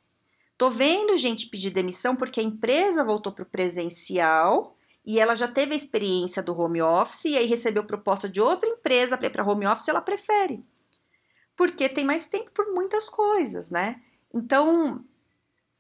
Tô 0.56 0.70
vendo 0.70 1.18
gente 1.18 1.48
pedir 1.48 1.72
demissão 1.72 2.16
porque 2.16 2.40
a 2.40 2.44
empresa 2.44 3.04
voltou 3.04 3.32
para 3.32 3.44
o 3.44 3.48
presencial 3.48 4.76
e 5.04 5.20
ela 5.20 5.34
já 5.36 5.48
teve 5.48 5.74
a 5.74 5.78
experiência 5.78 6.44
do 6.44 6.56
home 6.60 6.82
office 6.82 7.26
e 7.26 7.38
aí 7.38 7.48
recebeu 7.48 7.84
proposta 7.84 8.30
de 8.30 8.40
outra 8.40 8.70
empresa 8.70 9.18
para 9.18 9.28
ir 9.28 9.32
para 9.32 9.44
home 9.44 9.66
office, 9.66 9.88
ela 9.88 10.02
prefere. 10.02 10.64
porque 11.56 11.90
tem 11.90 12.06
mais 12.06 12.28
tempo 12.28 12.52
por 12.52 12.72
muitas 12.74 13.10
coisas, 13.10 13.72
né? 13.72 14.02
Então, 14.34 15.04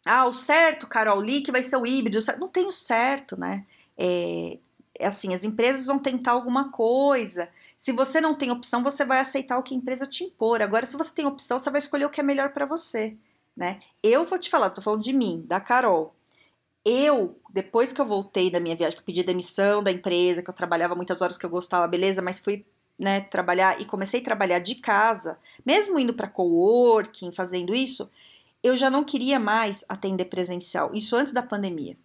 ah, 0.07 0.25
o 0.25 0.33
certo, 0.33 0.87
Carol, 0.87 1.19
Lee, 1.19 1.41
que 1.41 1.51
vai 1.51 1.63
ser 1.63 1.77
o 1.77 1.85
híbrido, 1.85 2.19
não 2.39 2.47
tem 2.47 2.65
o 2.65 2.71
certo, 2.71 3.39
né? 3.39 3.65
É, 3.97 4.57
é 4.99 5.07
assim, 5.07 5.33
as 5.33 5.43
empresas 5.43 5.85
vão 5.85 5.99
tentar 5.99 6.31
alguma 6.31 6.71
coisa. 6.71 7.49
Se 7.75 7.91
você 7.91 8.19
não 8.19 8.35
tem 8.35 8.51
opção, 8.51 8.83
você 8.83 9.05
vai 9.05 9.19
aceitar 9.19 9.57
o 9.57 9.63
que 9.63 9.73
a 9.73 9.77
empresa 9.77 10.05
te 10.05 10.23
impor. 10.23 10.61
Agora, 10.61 10.85
se 10.85 10.97
você 10.97 11.13
tem 11.13 11.25
opção, 11.25 11.59
você 11.59 11.69
vai 11.69 11.79
escolher 11.79 12.05
o 12.05 12.09
que 12.09 12.19
é 12.19 12.23
melhor 12.23 12.49
para 12.51 12.65
você, 12.65 13.15
né? 13.55 13.79
Eu 14.01 14.25
vou 14.25 14.39
te 14.39 14.49
falar, 14.49 14.71
tô 14.71 14.81
falando 14.81 15.03
de 15.03 15.13
mim, 15.13 15.43
da 15.47 15.59
Carol. 15.59 16.15
Eu, 16.83 17.37
depois 17.49 17.91
que 17.91 17.99
eu 17.99 18.05
voltei 18.05 18.49
da 18.49 18.59
minha 18.59 18.75
viagem, 18.75 18.95
que 18.95 19.01
eu 19.01 19.05
pedi 19.05 19.21
demissão 19.23 19.83
da 19.83 19.91
empresa, 19.91 20.41
que 20.41 20.49
eu 20.49 20.53
trabalhava 20.53 20.95
muitas 20.95 21.21
horas 21.21 21.37
que 21.37 21.45
eu 21.45 21.49
gostava, 21.49 21.87
beleza, 21.87 22.21
mas 22.21 22.39
fui 22.39 22.65
né, 22.97 23.21
trabalhar 23.21 23.79
e 23.79 23.85
comecei 23.85 24.21
a 24.21 24.23
trabalhar 24.23 24.59
de 24.59 24.75
casa, 24.75 25.37
mesmo 25.65 25.99
indo 25.99 26.13
para 26.13 26.27
coworking, 26.27 27.31
fazendo 27.31 27.75
isso, 27.75 28.09
eu 28.63 28.75
já 28.75 28.89
não 28.89 29.03
queria 29.03 29.39
mais 29.39 29.85
atender 29.87 30.25
presencial. 30.25 30.91
Isso 30.93 31.15
antes 31.15 31.33
da 31.33 31.43
pandemia. 31.43 31.97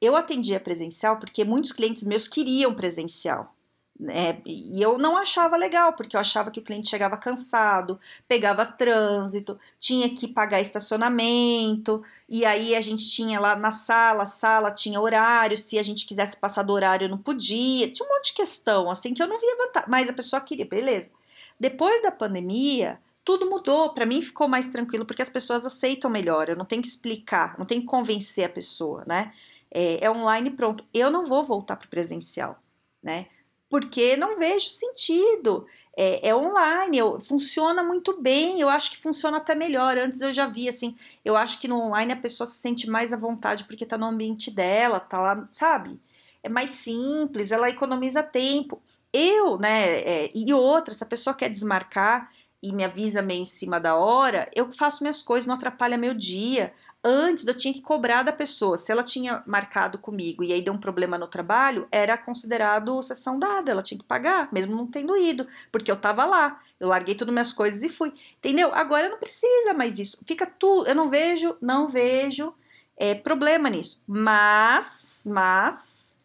Eu 0.00 0.14
atendia 0.14 0.60
presencial 0.60 1.18
porque 1.18 1.44
muitos 1.44 1.72
clientes 1.72 2.02
meus 2.02 2.28
queriam 2.28 2.74
presencial. 2.74 3.54
Né? 3.98 4.42
E 4.44 4.80
eu 4.82 4.98
não 4.98 5.16
achava 5.16 5.56
legal, 5.56 5.94
porque 5.94 6.16
eu 6.16 6.20
achava 6.20 6.50
que 6.50 6.60
o 6.60 6.62
cliente 6.62 6.90
chegava 6.90 7.16
cansado, 7.16 7.98
pegava 8.28 8.66
trânsito, 8.66 9.58
tinha 9.80 10.14
que 10.14 10.28
pagar 10.28 10.60
estacionamento, 10.60 12.02
e 12.28 12.44
aí 12.44 12.74
a 12.74 12.80
gente 12.82 13.08
tinha 13.08 13.40
lá 13.40 13.56
na 13.56 13.70
sala, 13.70 14.26
sala 14.26 14.70
tinha 14.70 15.00
horário, 15.00 15.56
se 15.56 15.78
a 15.78 15.82
gente 15.82 16.04
quisesse 16.04 16.36
passar 16.36 16.62
do 16.62 16.74
horário 16.74 17.08
não 17.08 17.16
podia, 17.16 17.90
tinha 17.90 18.06
um 18.06 18.12
monte 18.12 18.26
de 18.26 18.34
questão, 18.34 18.90
assim, 18.90 19.14
que 19.14 19.22
eu 19.22 19.26
não 19.26 19.40
via 19.40 19.56
vantagem, 19.56 19.88
mas 19.88 20.10
a 20.10 20.12
pessoa 20.12 20.42
queria, 20.42 20.66
beleza. 20.66 21.10
Depois 21.58 22.02
da 22.02 22.12
pandemia, 22.12 23.00
tudo 23.26 23.50
mudou, 23.50 23.92
para 23.92 24.06
mim 24.06 24.22
ficou 24.22 24.48
mais 24.48 24.70
tranquilo, 24.70 25.04
porque 25.04 25.20
as 25.20 25.28
pessoas 25.28 25.66
aceitam 25.66 26.10
melhor, 26.10 26.48
eu 26.48 26.56
não 26.56 26.64
tenho 26.64 26.80
que 26.80 26.88
explicar, 26.88 27.58
não 27.58 27.66
tenho 27.66 27.82
que 27.82 27.86
convencer 27.86 28.46
a 28.46 28.48
pessoa, 28.48 29.04
né? 29.06 29.34
É, 29.70 30.06
é 30.06 30.10
online 30.10 30.50
pronto. 30.50 30.82
Eu 30.94 31.10
não 31.10 31.26
vou 31.26 31.44
voltar 31.44 31.76
para 31.76 31.86
o 31.86 31.90
presencial, 31.90 32.58
né? 33.02 33.26
porque 33.68 34.16
não 34.16 34.38
vejo 34.38 34.68
sentido. 34.68 35.66
É, 35.98 36.28
é, 36.28 36.34
online, 36.34 36.98
eu, 36.98 37.20
funciona 37.20 37.82
muito 37.82 38.20
bem, 38.20 38.60
eu 38.60 38.68
acho 38.68 38.90
que 38.90 38.98
funciona 38.98 39.38
até 39.38 39.54
melhor. 39.54 39.96
Antes 39.96 40.20
eu 40.20 40.32
já 40.32 40.46
vi, 40.46 40.68
assim, 40.68 40.96
eu 41.24 41.36
acho 41.36 41.58
que 41.60 41.68
no 41.68 41.80
online 41.80 42.12
a 42.12 42.16
pessoa 42.16 42.46
se 42.46 42.56
sente 42.56 42.88
mais 42.88 43.12
à 43.12 43.16
vontade 43.16 43.64
porque 43.64 43.86
tá 43.86 43.96
no 43.96 44.06
ambiente 44.06 44.50
dela, 44.50 45.00
tá 45.00 45.20
lá, 45.20 45.48
sabe? 45.52 45.98
É 46.42 46.48
mais 46.48 46.70
simples, 46.70 47.50
ela 47.50 47.70
economiza 47.70 48.22
tempo. 48.22 48.80
Eu, 49.12 49.58
né, 49.58 50.00
é, 50.00 50.30
e 50.34 50.52
outra, 50.52 50.92
se 50.92 51.02
a 51.02 51.06
pessoa 51.06 51.34
quer 51.34 51.48
desmarcar 51.48 52.30
e 52.68 52.72
me 52.72 52.84
avisa 52.84 53.22
meio 53.22 53.42
em 53.42 53.44
cima 53.44 53.78
da 53.78 53.96
hora, 53.96 54.48
eu 54.54 54.72
faço 54.72 55.02
minhas 55.02 55.22
coisas, 55.22 55.46
não 55.46 55.54
atrapalha 55.54 55.96
meu 55.96 56.14
dia. 56.14 56.72
Antes 57.02 57.46
eu 57.46 57.54
tinha 57.54 57.72
que 57.72 57.80
cobrar 57.80 58.24
da 58.24 58.32
pessoa. 58.32 58.76
Se 58.76 58.90
ela 58.90 59.04
tinha 59.04 59.42
marcado 59.46 59.98
comigo 59.98 60.42
e 60.42 60.52
aí 60.52 60.60
deu 60.60 60.74
um 60.74 60.78
problema 60.78 61.16
no 61.16 61.28
trabalho, 61.28 61.86
era 61.92 62.18
considerado 62.18 63.00
sessão 63.02 63.38
dada, 63.38 63.70
ela 63.70 63.82
tinha 63.82 63.98
que 63.98 64.04
pagar, 64.04 64.48
mesmo 64.52 64.74
não 64.74 64.86
tendo 64.86 65.16
ido, 65.16 65.46
porque 65.70 65.90
eu 65.90 65.96
tava 65.96 66.24
lá. 66.24 66.60
Eu 66.80 66.88
larguei 66.88 67.14
todas 67.14 67.32
minhas 67.32 67.52
coisas 67.52 67.82
e 67.82 67.88
fui. 67.88 68.12
Entendeu? 68.38 68.74
Agora 68.74 69.08
não 69.08 69.18
precisa 69.18 69.72
mais 69.72 69.98
isso. 69.98 70.20
Fica 70.26 70.46
tudo. 70.46 70.88
Eu 70.88 70.94
não 70.94 71.08
vejo, 71.08 71.56
não 71.60 71.86
vejo 71.88 72.52
é, 72.96 73.14
problema 73.14 73.70
nisso. 73.70 74.02
Mas, 74.06 75.22
mas 75.26 76.16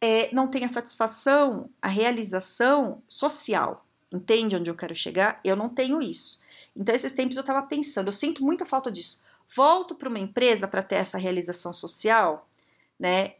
é, 0.00 0.34
não 0.34 0.48
tem 0.48 0.64
a 0.64 0.68
satisfação, 0.68 1.70
a 1.80 1.88
realização 1.88 3.02
social. 3.06 3.84
Entende 4.12 4.56
onde 4.56 4.70
eu 4.70 4.74
quero 4.74 4.94
chegar? 4.94 5.40
Eu 5.44 5.56
não 5.56 5.68
tenho 5.68 6.02
isso. 6.02 6.40
Então, 6.76 6.94
esses 6.94 7.12
tempos 7.12 7.36
eu 7.36 7.44
tava 7.44 7.62
pensando, 7.62 8.08
eu 8.08 8.12
sinto 8.12 8.44
muita 8.44 8.64
falta 8.64 8.90
disso 8.90 9.20
volto 9.54 9.94
para 9.94 10.08
uma 10.08 10.18
empresa 10.18 10.68
para 10.68 10.82
ter 10.82 10.96
essa 10.96 11.18
realização 11.18 11.72
social, 11.72 12.48
né? 12.98 13.34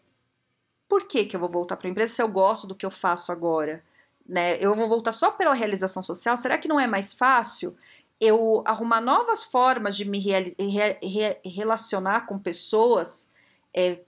Por 0.89 1.07
que, 1.07 1.25
que 1.25 1.37
eu 1.37 1.41
vou 1.41 1.49
voltar 1.49 1.77
para 1.77 1.87
a 1.87 1.91
empresa 1.91 2.15
se 2.15 2.23
eu 2.23 2.29
gosto 2.29 2.67
do 2.67 2.75
que 2.75 2.85
eu 2.85 2.91
faço 2.91 3.31
agora? 3.31 3.83
Né? 4.27 4.57
Eu 4.59 4.75
vou 4.75 4.89
voltar 4.89 5.13
só 5.13 5.31
pela 5.31 5.55
realização 5.55 6.03
social? 6.03 6.37
Será 6.37 6.59
que 6.59 6.67
não 6.67 6.81
é 6.81 6.87
mais 6.87 7.15
fácil 7.15 7.77
eu 8.21 8.63
arrumar 8.67 9.01
novas 9.01 9.45
formas 9.45 9.97
de 9.97 10.05
me 10.09 10.19
re 10.19 10.55
re 10.59 11.39
relacionar 11.45 12.27
com 12.27 12.39
pessoas 12.39 13.29
é, 13.73 14.01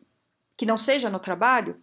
que 0.56 0.66
não 0.66 0.76
seja 0.76 1.08
no 1.08 1.20
trabalho? 1.20 1.80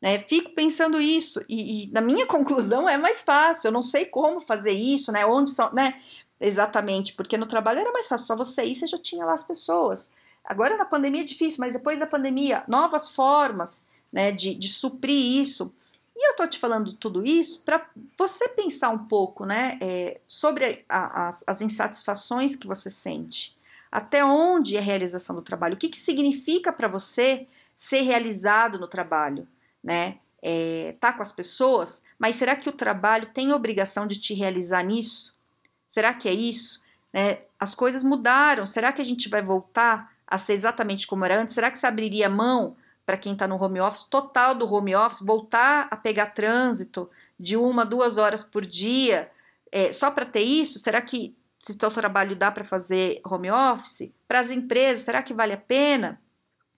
Né? 0.00 0.24
Fico 0.26 0.50
pensando 0.54 1.00
isso 1.00 1.44
e, 1.48 1.84
e, 1.84 1.90
na 1.92 2.00
minha 2.00 2.24
conclusão 2.28 2.88
é 2.88 2.96
mais 2.96 3.22
fácil. 3.22 3.68
Eu 3.68 3.72
não 3.72 3.82
sei 3.82 4.06
como 4.06 4.40
fazer 4.40 4.72
isso, 4.72 5.12
né? 5.12 5.26
Onde 5.26 5.50
são, 5.50 5.72
né? 5.72 6.00
Exatamente, 6.40 7.12
porque 7.12 7.36
no 7.36 7.44
trabalho 7.44 7.80
era 7.80 7.92
mais 7.92 8.08
fácil, 8.08 8.26
só 8.26 8.34
você 8.34 8.64
ir, 8.64 8.74
você 8.74 8.86
já 8.86 8.96
tinha 8.96 9.26
lá 9.26 9.34
as 9.34 9.44
pessoas. 9.44 10.10
Agora 10.42 10.74
na 10.76 10.86
pandemia 10.86 11.20
é 11.20 11.24
difícil, 11.24 11.60
mas 11.60 11.74
depois 11.74 11.98
da 11.98 12.06
pandemia, 12.06 12.64
novas 12.66 13.10
formas 13.10 13.84
né, 14.10 14.32
de, 14.32 14.54
de 14.54 14.68
suprir 14.68 15.40
isso. 15.40 15.72
E 16.16 16.30
eu 16.30 16.36
tô 16.36 16.46
te 16.46 16.58
falando 16.58 16.94
tudo 16.94 17.24
isso 17.24 17.62
para 17.62 17.86
você 18.18 18.48
pensar 18.48 18.88
um 18.88 19.06
pouco 19.06 19.44
né, 19.44 19.78
é, 19.82 20.20
sobre 20.26 20.84
a, 20.88 21.28
as, 21.28 21.44
as 21.46 21.60
insatisfações 21.60 22.56
que 22.56 22.66
você 22.66 22.90
sente. 22.90 23.56
Até 23.92 24.24
onde 24.24 24.76
é 24.76 24.78
a 24.80 24.82
realização 24.82 25.36
do 25.36 25.42
trabalho? 25.42 25.74
O 25.74 25.78
que, 25.78 25.88
que 25.88 25.98
significa 25.98 26.72
para 26.72 26.88
você 26.88 27.46
ser 27.76 28.00
realizado 28.02 28.78
no 28.78 28.88
trabalho? 28.88 29.46
Né? 29.82 30.18
É, 30.42 30.96
tá 30.98 31.12
com 31.12 31.22
as 31.22 31.32
pessoas, 31.32 32.02
mas 32.18 32.36
será 32.36 32.56
que 32.56 32.68
o 32.68 32.72
trabalho 32.72 33.26
tem 33.26 33.52
obrigação 33.52 34.06
de 34.06 34.18
te 34.18 34.34
realizar 34.34 34.82
nisso? 34.82 35.38
Será 35.86 36.14
que 36.14 36.28
é 36.28 36.32
isso? 36.32 36.82
Né? 37.12 37.40
As 37.58 37.74
coisas 37.74 38.02
mudaram. 38.04 38.64
Será 38.64 38.92
que 38.92 39.00
a 39.00 39.04
gente 39.04 39.28
vai 39.28 39.42
voltar 39.42 40.12
a 40.26 40.38
ser 40.38 40.54
exatamente 40.54 41.06
como 41.06 41.24
era 41.24 41.40
antes? 41.40 41.54
Será 41.54 41.70
que 41.70 41.78
se 41.78 41.86
abriria 41.86 42.28
mão 42.28 42.76
para 43.04 43.16
quem 43.16 43.32
está 43.32 43.46
no 43.48 43.60
home 43.62 43.80
office, 43.80 44.04
total 44.04 44.54
do 44.54 44.72
home 44.72 44.94
office, 44.94 45.20
voltar 45.20 45.88
a 45.90 45.96
pegar 45.96 46.26
trânsito 46.26 47.10
de 47.38 47.56
uma, 47.56 47.84
duas 47.84 48.18
horas 48.18 48.44
por 48.44 48.64
dia, 48.64 49.30
é, 49.72 49.90
só 49.90 50.10
para 50.10 50.24
ter 50.24 50.42
isso? 50.42 50.78
Será 50.78 51.00
que 51.00 51.34
se 51.58 51.72
seu 51.72 51.90
trabalho 51.90 52.36
dá 52.36 52.50
para 52.50 52.62
fazer 52.62 53.20
home 53.24 53.50
office? 53.50 54.12
Para 54.28 54.40
as 54.40 54.50
empresas, 54.50 55.04
será 55.04 55.22
que 55.22 55.34
vale 55.34 55.52
a 55.52 55.58
pena 55.58 56.20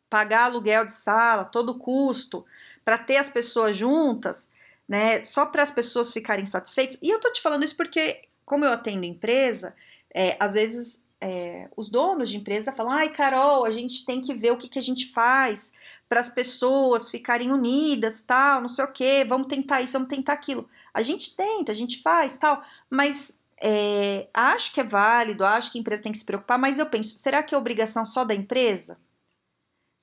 pagar 0.08 0.44
aluguel 0.44 0.86
de 0.86 0.92
sala, 0.92 1.44
todo 1.44 1.70
o 1.70 1.78
custo, 1.78 2.44
para 2.84 2.98
ter 2.98 3.16
as 3.16 3.28
pessoas 3.28 3.76
juntas, 3.76 4.48
né? 4.88 5.22
Só 5.24 5.46
para 5.46 5.62
as 5.62 5.70
pessoas 5.70 6.12
ficarem 6.12 6.44
satisfeitas? 6.46 6.98
E 7.02 7.10
eu 7.10 7.20
tô 7.20 7.30
te 7.30 7.40
falando 7.40 7.64
isso 7.64 7.76
porque 7.76 8.22
como 8.44 8.64
eu 8.64 8.72
atendo 8.72 9.04
empresa, 9.04 9.74
é, 10.14 10.36
às 10.38 10.54
vezes 10.54 11.02
é, 11.20 11.68
os 11.76 11.88
donos 11.88 12.30
de 12.30 12.36
empresa 12.36 12.72
falam: 12.72 12.92
ai, 12.92 13.08
Carol, 13.10 13.64
a 13.64 13.70
gente 13.70 14.04
tem 14.04 14.20
que 14.20 14.34
ver 14.34 14.50
o 14.50 14.56
que, 14.56 14.68
que 14.68 14.78
a 14.78 14.82
gente 14.82 15.10
faz 15.12 15.72
para 16.08 16.20
as 16.20 16.28
pessoas 16.28 17.08
ficarem 17.08 17.52
unidas, 17.52 18.22
tal, 18.22 18.60
não 18.60 18.68
sei 18.68 18.84
o 18.84 18.92
que, 18.92 19.24
vamos 19.24 19.46
tentar 19.46 19.80
isso, 19.80 19.94
vamos 19.94 20.08
tentar 20.08 20.34
aquilo. 20.34 20.68
A 20.92 21.00
gente 21.00 21.34
tenta, 21.34 21.72
a 21.72 21.74
gente 21.74 22.02
faz, 22.02 22.36
tal, 22.36 22.62
mas 22.90 23.38
é, 23.58 24.26
acho 24.34 24.74
que 24.74 24.80
é 24.80 24.84
válido, 24.84 25.44
acho 25.44 25.70
que 25.70 25.78
a 25.78 25.80
empresa 25.80 26.02
tem 26.02 26.12
que 26.12 26.18
se 26.18 26.24
preocupar, 26.24 26.58
mas 26.58 26.78
eu 26.78 26.86
penso: 26.86 27.16
será 27.16 27.42
que 27.42 27.54
é 27.54 27.58
obrigação 27.58 28.04
só 28.04 28.24
da 28.24 28.34
empresa? 28.34 28.98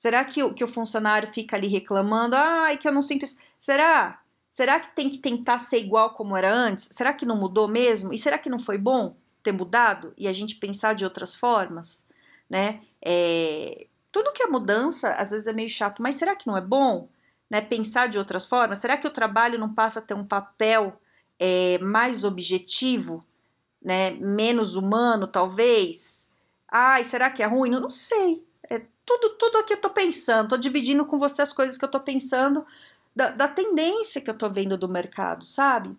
Será 0.00 0.24
que 0.24 0.42
o, 0.42 0.54
que 0.54 0.64
o 0.64 0.66
funcionário 0.66 1.30
fica 1.30 1.56
ali 1.56 1.68
reclamando? 1.68 2.34
Ai, 2.34 2.78
que 2.78 2.88
eu 2.88 2.92
não 2.92 3.02
sinto 3.02 3.24
isso. 3.24 3.36
Será? 3.60 4.18
Será 4.50 4.80
que 4.80 4.96
tem 4.96 5.10
que 5.10 5.18
tentar 5.18 5.58
ser 5.58 5.76
igual 5.76 6.14
como 6.14 6.34
era 6.34 6.50
antes? 6.50 6.88
Será 6.90 7.12
que 7.12 7.26
não 7.26 7.36
mudou 7.36 7.68
mesmo? 7.68 8.10
E 8.10 8.16
será 8.16 8.38
que 8.38 8.48
não 8.48 8.58
foi 8.58 8.78
bom 8.78 9.14
ter 9.42 9.52
mudado 9.52 10.14
e 10.16 10.26
a 10.26 10.32
gente 10.32 10.56
pensar 10.56 10.94
de 10.94 11.04
outras 11.04 11.34
formas? 11.36 12.02
Né? 12.48 12.80
É, 13.04 13.88
tudo 14.10 14.32
que 14.32 14.42
é 14.42 14.46
mudança 14.46 15.12
às 15.12 15.32
vezes 15.32 15.46
é 15.46 15.52
meio 15.52 15.68
chato, 15.68 16.00
mas 16.00 16.14
será 16.14 16.34
que 16.34 16.46
não 16.46 16.56
é 16.56 16.62
bom? 16.62 17.10
Né? 17.50 17.60
Pensar 17.60 18.08
de 18.08 18.16
outras 18.16 18.46
formas? 18.46 18.78
Será 18.78 18.96
que 18.96 19.06
o 19.06 19.12
trabalho 19.12 19.58
não 19.58 19.74
passa 19.74 19.98
a 19.98 20.02
ter 20.02 20.14
um 20.14 20.24
papel 20.24 20.98
é, 21.38 21.76
mais 21.76 22.24
objetivo, 22.24 23.22
né? 23.82 24.12
menos 24.12 24.76
humano, 24.76 25.26
talvez? 25.26 26.30
Ai, 26.66 27.04
será 27.04 27.28
que 27.28 27.42
é 27.42 27.46
ruim? 27.46 27.74
Eu 27.74 27.80
não 27.80 27.90
sei. 27.90 28.48
Tudo, 29.10 29.30
tudo 29.30 29.58
aqui 29.58 29.72
eu 29.72 29.80
tô 29.80 29.90
pensando, 29.90 30.50
tô 30.50 30.56
dividindo 30.56 31.04
com 31.04 31.18
você 31.18 31.42
as 31.42 31.52
coisas 31.52 31.76
que 31.76 31.84
eu 31.84 31.90
tô 31.90 31.98
pensando 31.98 32.64
da, 33.14 33.30
da 33.30 33.48
tendência 33.48 34.20
que 34.20 34.30
eu 34.30 34.38
tô 34.38 34.48
vendo 34.48 34.78
do 34.78 34.88
mercado, 34.88 35.44
sabe? 35.44 35.98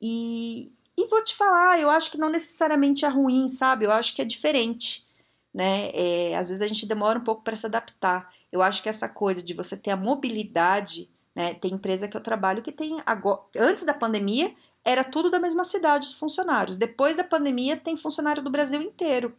E, 0.00 0.72
e 0.96 1.06
vou 1.06 1.22
te 1.22 1.36
falar, 1.36 1.78
eu 1.78 1.90
acho 1.90 2.10
que 2.10 2.16
não 2.16 2.30
necessariamente 2.30 3.04
é 3.04 3.08
ruim, 3.08 3.46
sabe? 3.46 3.84
Eu 3.84 3.92
acho 3.92 4.14
que 4.14 4.22
é 4.22 4.24
diferente, 4.24 5.06
né? 5.52 5.90
É, 5.92 6.34
às 6.38 6.48
vezes 6.48 6.62
a 6.62 6.66
gente 6.66 6.86
demora 6.86 7.18
um 7.18 7.24
pouco 7.24 7.42
para 7.42 7.54
se 7.54 7.66
adaptar. 7.66 8.32
Eu 8.50 8.62
acho 8.62 8.82
que 8.82 8.88
essa 8.88 9.06
coisa 9.06 9.42
de 9.42 9.52
você 9.52 9.76
ter 9.76 9.90
a 9.90 9.96
mobilidade, 9.96 11.10
né? 11.34 11.52
Tem 11.52 11.74
empresa 11.74 12.08
que 12.08 12.16
eu 12.16 12.22
trabalho 12.22 12.62
que 12.62 12.72
tem 12.72 13.02
agora, 13.04 13.42
antes 13.58 13.84
da 13.84 13.92
pandemia 13.92 14.54
era 14.82 15.04
tudo 15.04 15.28
da 15.28 15.38
mesma 15.38 15.62
cidade 15.64 16.06
os 16.06 16.14
funcionários. 16.14 16.78
Depois 16.78 17.16
da 17.18 17.24
pandemia 17.24 17.76
tem 17.76 17.98
funcionário 17.98 18.42
do 18.42 18.50
Brasil 18.50 18.80
inteiro. 18.80 19.36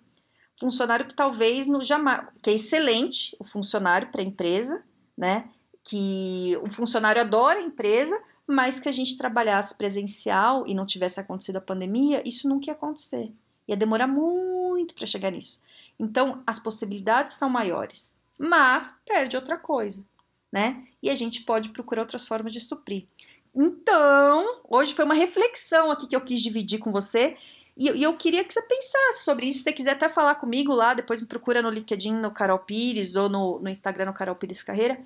Funcionário 0.60 1.06
que 1.06 1.14
talvez 1.14 1.68
no 1.68 1.84
jamais, 1.84 2.28
que 2.42 2.50
é 2.50 2.54
excelente 2.54 3.36
o 3.40 3.44
funcionário 3.44 4.10
para 4.12 4.22
a 4.22 4.26
empresa, 4.26 4.84
né? 5.16 5.50
que 5.88 6.60
o 6.62 6.70
funcionário 6.70 7.22
adora 7.22 7.60
a 7.60 7.64
empresa, 7.64 8.22
mas 8.46 8.78
que 8.78 8.90
a 8.90 8.92
gente 8.92 9.18
trabalhasse 9.18 9.78
presencial 9.78 10.66
e 10.68 10.74
não 10.74 10.86
tivesse 10.86 11.18
acontecido 11.18 11.58
a 11.58 11.62
pandemia, 11.62 12.22
isso 12.26 12.48
nunca 12.50 12.68
ia 12.68 12.74
acontecer. 12.74 13.32
Ia 13.66 13.78
demorar 13.78 14.06
muito 14.06 14.94
para 14.94 15.06
chegar 15.06 15.32
nisso. 15.32 15.62
Então, 15.98 16.44
as 16.46 16.60
possibilidades 16.60 17.34
são 17.34 17.50
maiores, 17.50 18.18
mas 18.38 18.98
perde 19.06 19.38
outra 19.38 19.58
coisa, 19.58 20.06
né? 20.52 20.86
E 21.02 21.10
a 21.10 21.16
gente 21.16 21.44
pode 21.44 21.70
procurar 21.70 22.02
outras 22.02 22.28
formas 22.28 22.52
de 22.52 22.60
suprir. 22.60 23.08
Então, 23.56 24.62
hoje 24.70 24.94
foi 24.94 25.06
uma 25.06 25.16
reflexão 25.16 25.90
aqui 25.90 26.06
que 26.06 26.16
eu 26.16 26.22
quis 26.22 26.42
dividir 26.42 26.80
com 26.80 26.92
você. 26.92 27.38
E, 27.78 27.92
e 27.92 28.04
eu 28.04 28.18
queria 28.18 28.44
que 28.44 28.54
você 28.54 28.62
pensasse 28.62 29.24
sobre 29.24 29.46
isso. 29.46 29.60
Se 29.60 29.66
você 29.66 29.74
quiser 29.74 29.92
até 29.92 30.10
falar 30.10 30.36
comigo 30.36 30.74
lá, 30.74 30.96
depois 30.96 31.22
me 31.22 31.28
procura 31.28 31.62
no 31.62 31.70
LinkedIn, 31.70 32.16
no 32.16 32.32
Carol 32.32 32.60
Pires, 32.60 33.16
ou 33.16 33.30
no, 33.30 33.60
no 33.60 33.70
Instagram, 33.70 34.06
no 34.06 34.14
Carol 34.14 34.36
Pires 34.36 34.64
Carreira. 34.64 35.00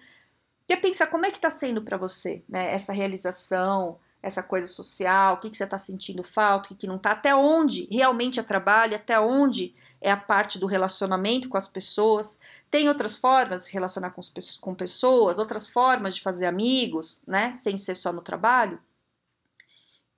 Quer 0.66 0.78
pensar 0.78 1.08
como 1.08 1.26
é 1.26 1.32
que 1.32 1.38
está 1.38 1.50
sendo 1.50 1.82
para 1.82 1.98
você, 1.98 2.44
né? 2.48 2.74
Essa 2.74 2.94
realização, 2.94 4.00
essa 4.24 4.42
coisa 4.42 4.68
social, 4.68 5.34
o 5.34 5.38
que, 5.38 5.50
que 5.50 5.58
você 5.58 5.66
está 5.66 5.78
sentindo 5.78 6.24
falta, 6.24 6.68
o 6.68 6.70
que, 6.70 6.76
que 6.76 6.88
não 6.88 6.96
está, 6.96 7.12
até 7.12 7.36
onde 7.36 7.88
realmente 7.92 8.40
é 8.40 8.44
trabalho, 8.44 8.96
até 8.96 9.20
onde 9.20 9.76
é 10.00 10.10
a 10.10 10.18
parte 10.18 10.58
do 10.58 10.66
relacionamento 10.66 11.50
com 11.50 11.58
as 11.58 11.68
pessoas. 11.68 12.40
Tem 12.70 12.88
outras 12.88 13.18
formas 13.18 13.62
de 13.62 13.68
se 13.68 13.74
relacionar 13.74 14.12
com, 14.12 14.22
com 14.62 14.74
pessoas, 14.74 15.38
outras 15.38 15.68
formas 15.68 16.16
de 16.16 16.22
fazer 16.22 16.46
amigos, 16.46 17.22
né? 17.28 17.54
Sem 17.56 17.78
ser 17.78 17.96
só 17.96 18.14
no 18.14 18.22
trabalho. 18.22 18.80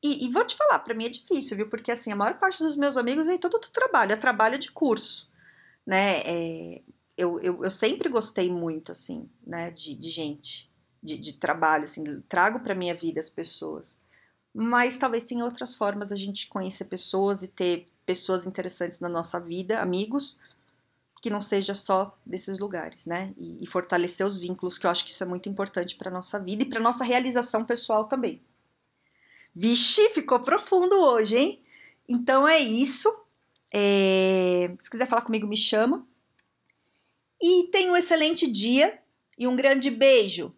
E, 0.04 0.26
e 0.26 0.32
vou 0.32 0.44
te 0.46 0.56
falar, 0.58 0.80
para 0.80 0.94
mim 0.94 1.06
é 1.06 1.10
difícil, 1.10 1.56
viu? 1.56 1.70
Porque 1.70 1.90
assim, 1.90 2.12
a 2.12 2.16
maior 2.16 2.38
parte 2.38 2.62
dos 2.62 2.76
meus 2.76 2.98
amigos 2.98 3.26
vem 3.26 3.38
todo 3.38 3.58
do 3.58 3.70
trabalho, 3.70 4.12
é 4.12 4.18
trabalho 4.18 4.60
de 4.60 4.70
curso, 4.70 5.32
né? 5.86 6.20
É, 6.26 6.82
eu, 7.18 7.40
eu, 7.40 7.64
eu, 7.64 7.72
sempre 7.72 8.10
gostei 8.10 8.52
muito, 8.52 8.92
assim, 8.92 9.30
né, 9.46 9.72
de, 9.72 9.96
de 9.96 10.10
gente, 10.10 10.70
de, 11.02 11.18
de 11.18 11.34
trabalho, 11.34 11.86
assim, 11.86 12.22
trago 12.28 12.60
para 12.60 12.76
minha 12.76 12.94
vida 12.94 13.22
as 13.22 13.30
pessoas. 13.30 13.98
Mas 14.54 14.98
talvez 14.98 15.24
tenha 15.24 15.46
outras 15.46 15.76
formas 15.76 16.12
a 16.12 16.16
gente 16.16 16.48
conhecer 16.48 16.86
pessoas 16.86 17.42
e 17.42 17.48
ter 17.48 17.88
pessoas 18.06 18.46
interessantes 18.46 19.00
na 19.00 19.08
nossa 19.08 19.40
vida, 19.40 19.80
amigos, 19.80 20.40
que 21.22 21.30
não 21.30 21.40
seja 21.40 21.74
só 21.76 22.18
desses 22.26 22.60
lugares, 22.60 23.06
né? 23.06 23.34
E, 23.38 23.64
e 23.64 23.68
fortalecer 23.68 24.26
os 24.28 24.38
vínculos, 24.38 24.78
que 24.78 24.86
eu 24.86 24.92
acho 24.92 25.06
que 25.06 25.12
isso 25.12 25.24
é 25.24 25.28
muito 25.28 25.48
importante 25.48 25.96
para 25.96 26.12
nossa 26.12 26.40
vida 26.40 26.64
e 26.64 26.70
para 26.70 26.82
nossa 26.82 27.06
realização 27.06 27.64
pessoal 27.64 28.06
também. 28.06 28.42
Vixe, 29.56 30.10
ficou 30.10 30.40
profundo 30.40 30.96
hoje, 30.96 31.38
hein? 31.38 31.64
Então 32.08 32.48
é 32.48 32.60
isso. 32.60 33.14
É... 33.72 34.74
Se 34.80 34.90
quiser 34.90 35.08
falar 35.08 35.22
comigo, 35.22 35.48
me 35.48 35.58
chama. 35.58 36.08
E 37.42 37.68
tenha 37.72 37.92
um 37.92 37.98
excelente 37.98 38.50
dia 38.50 39.00
e 39.38 39.48
um 39.48 39.56
grande 39.56 39.92
beijo. 39.92 40.56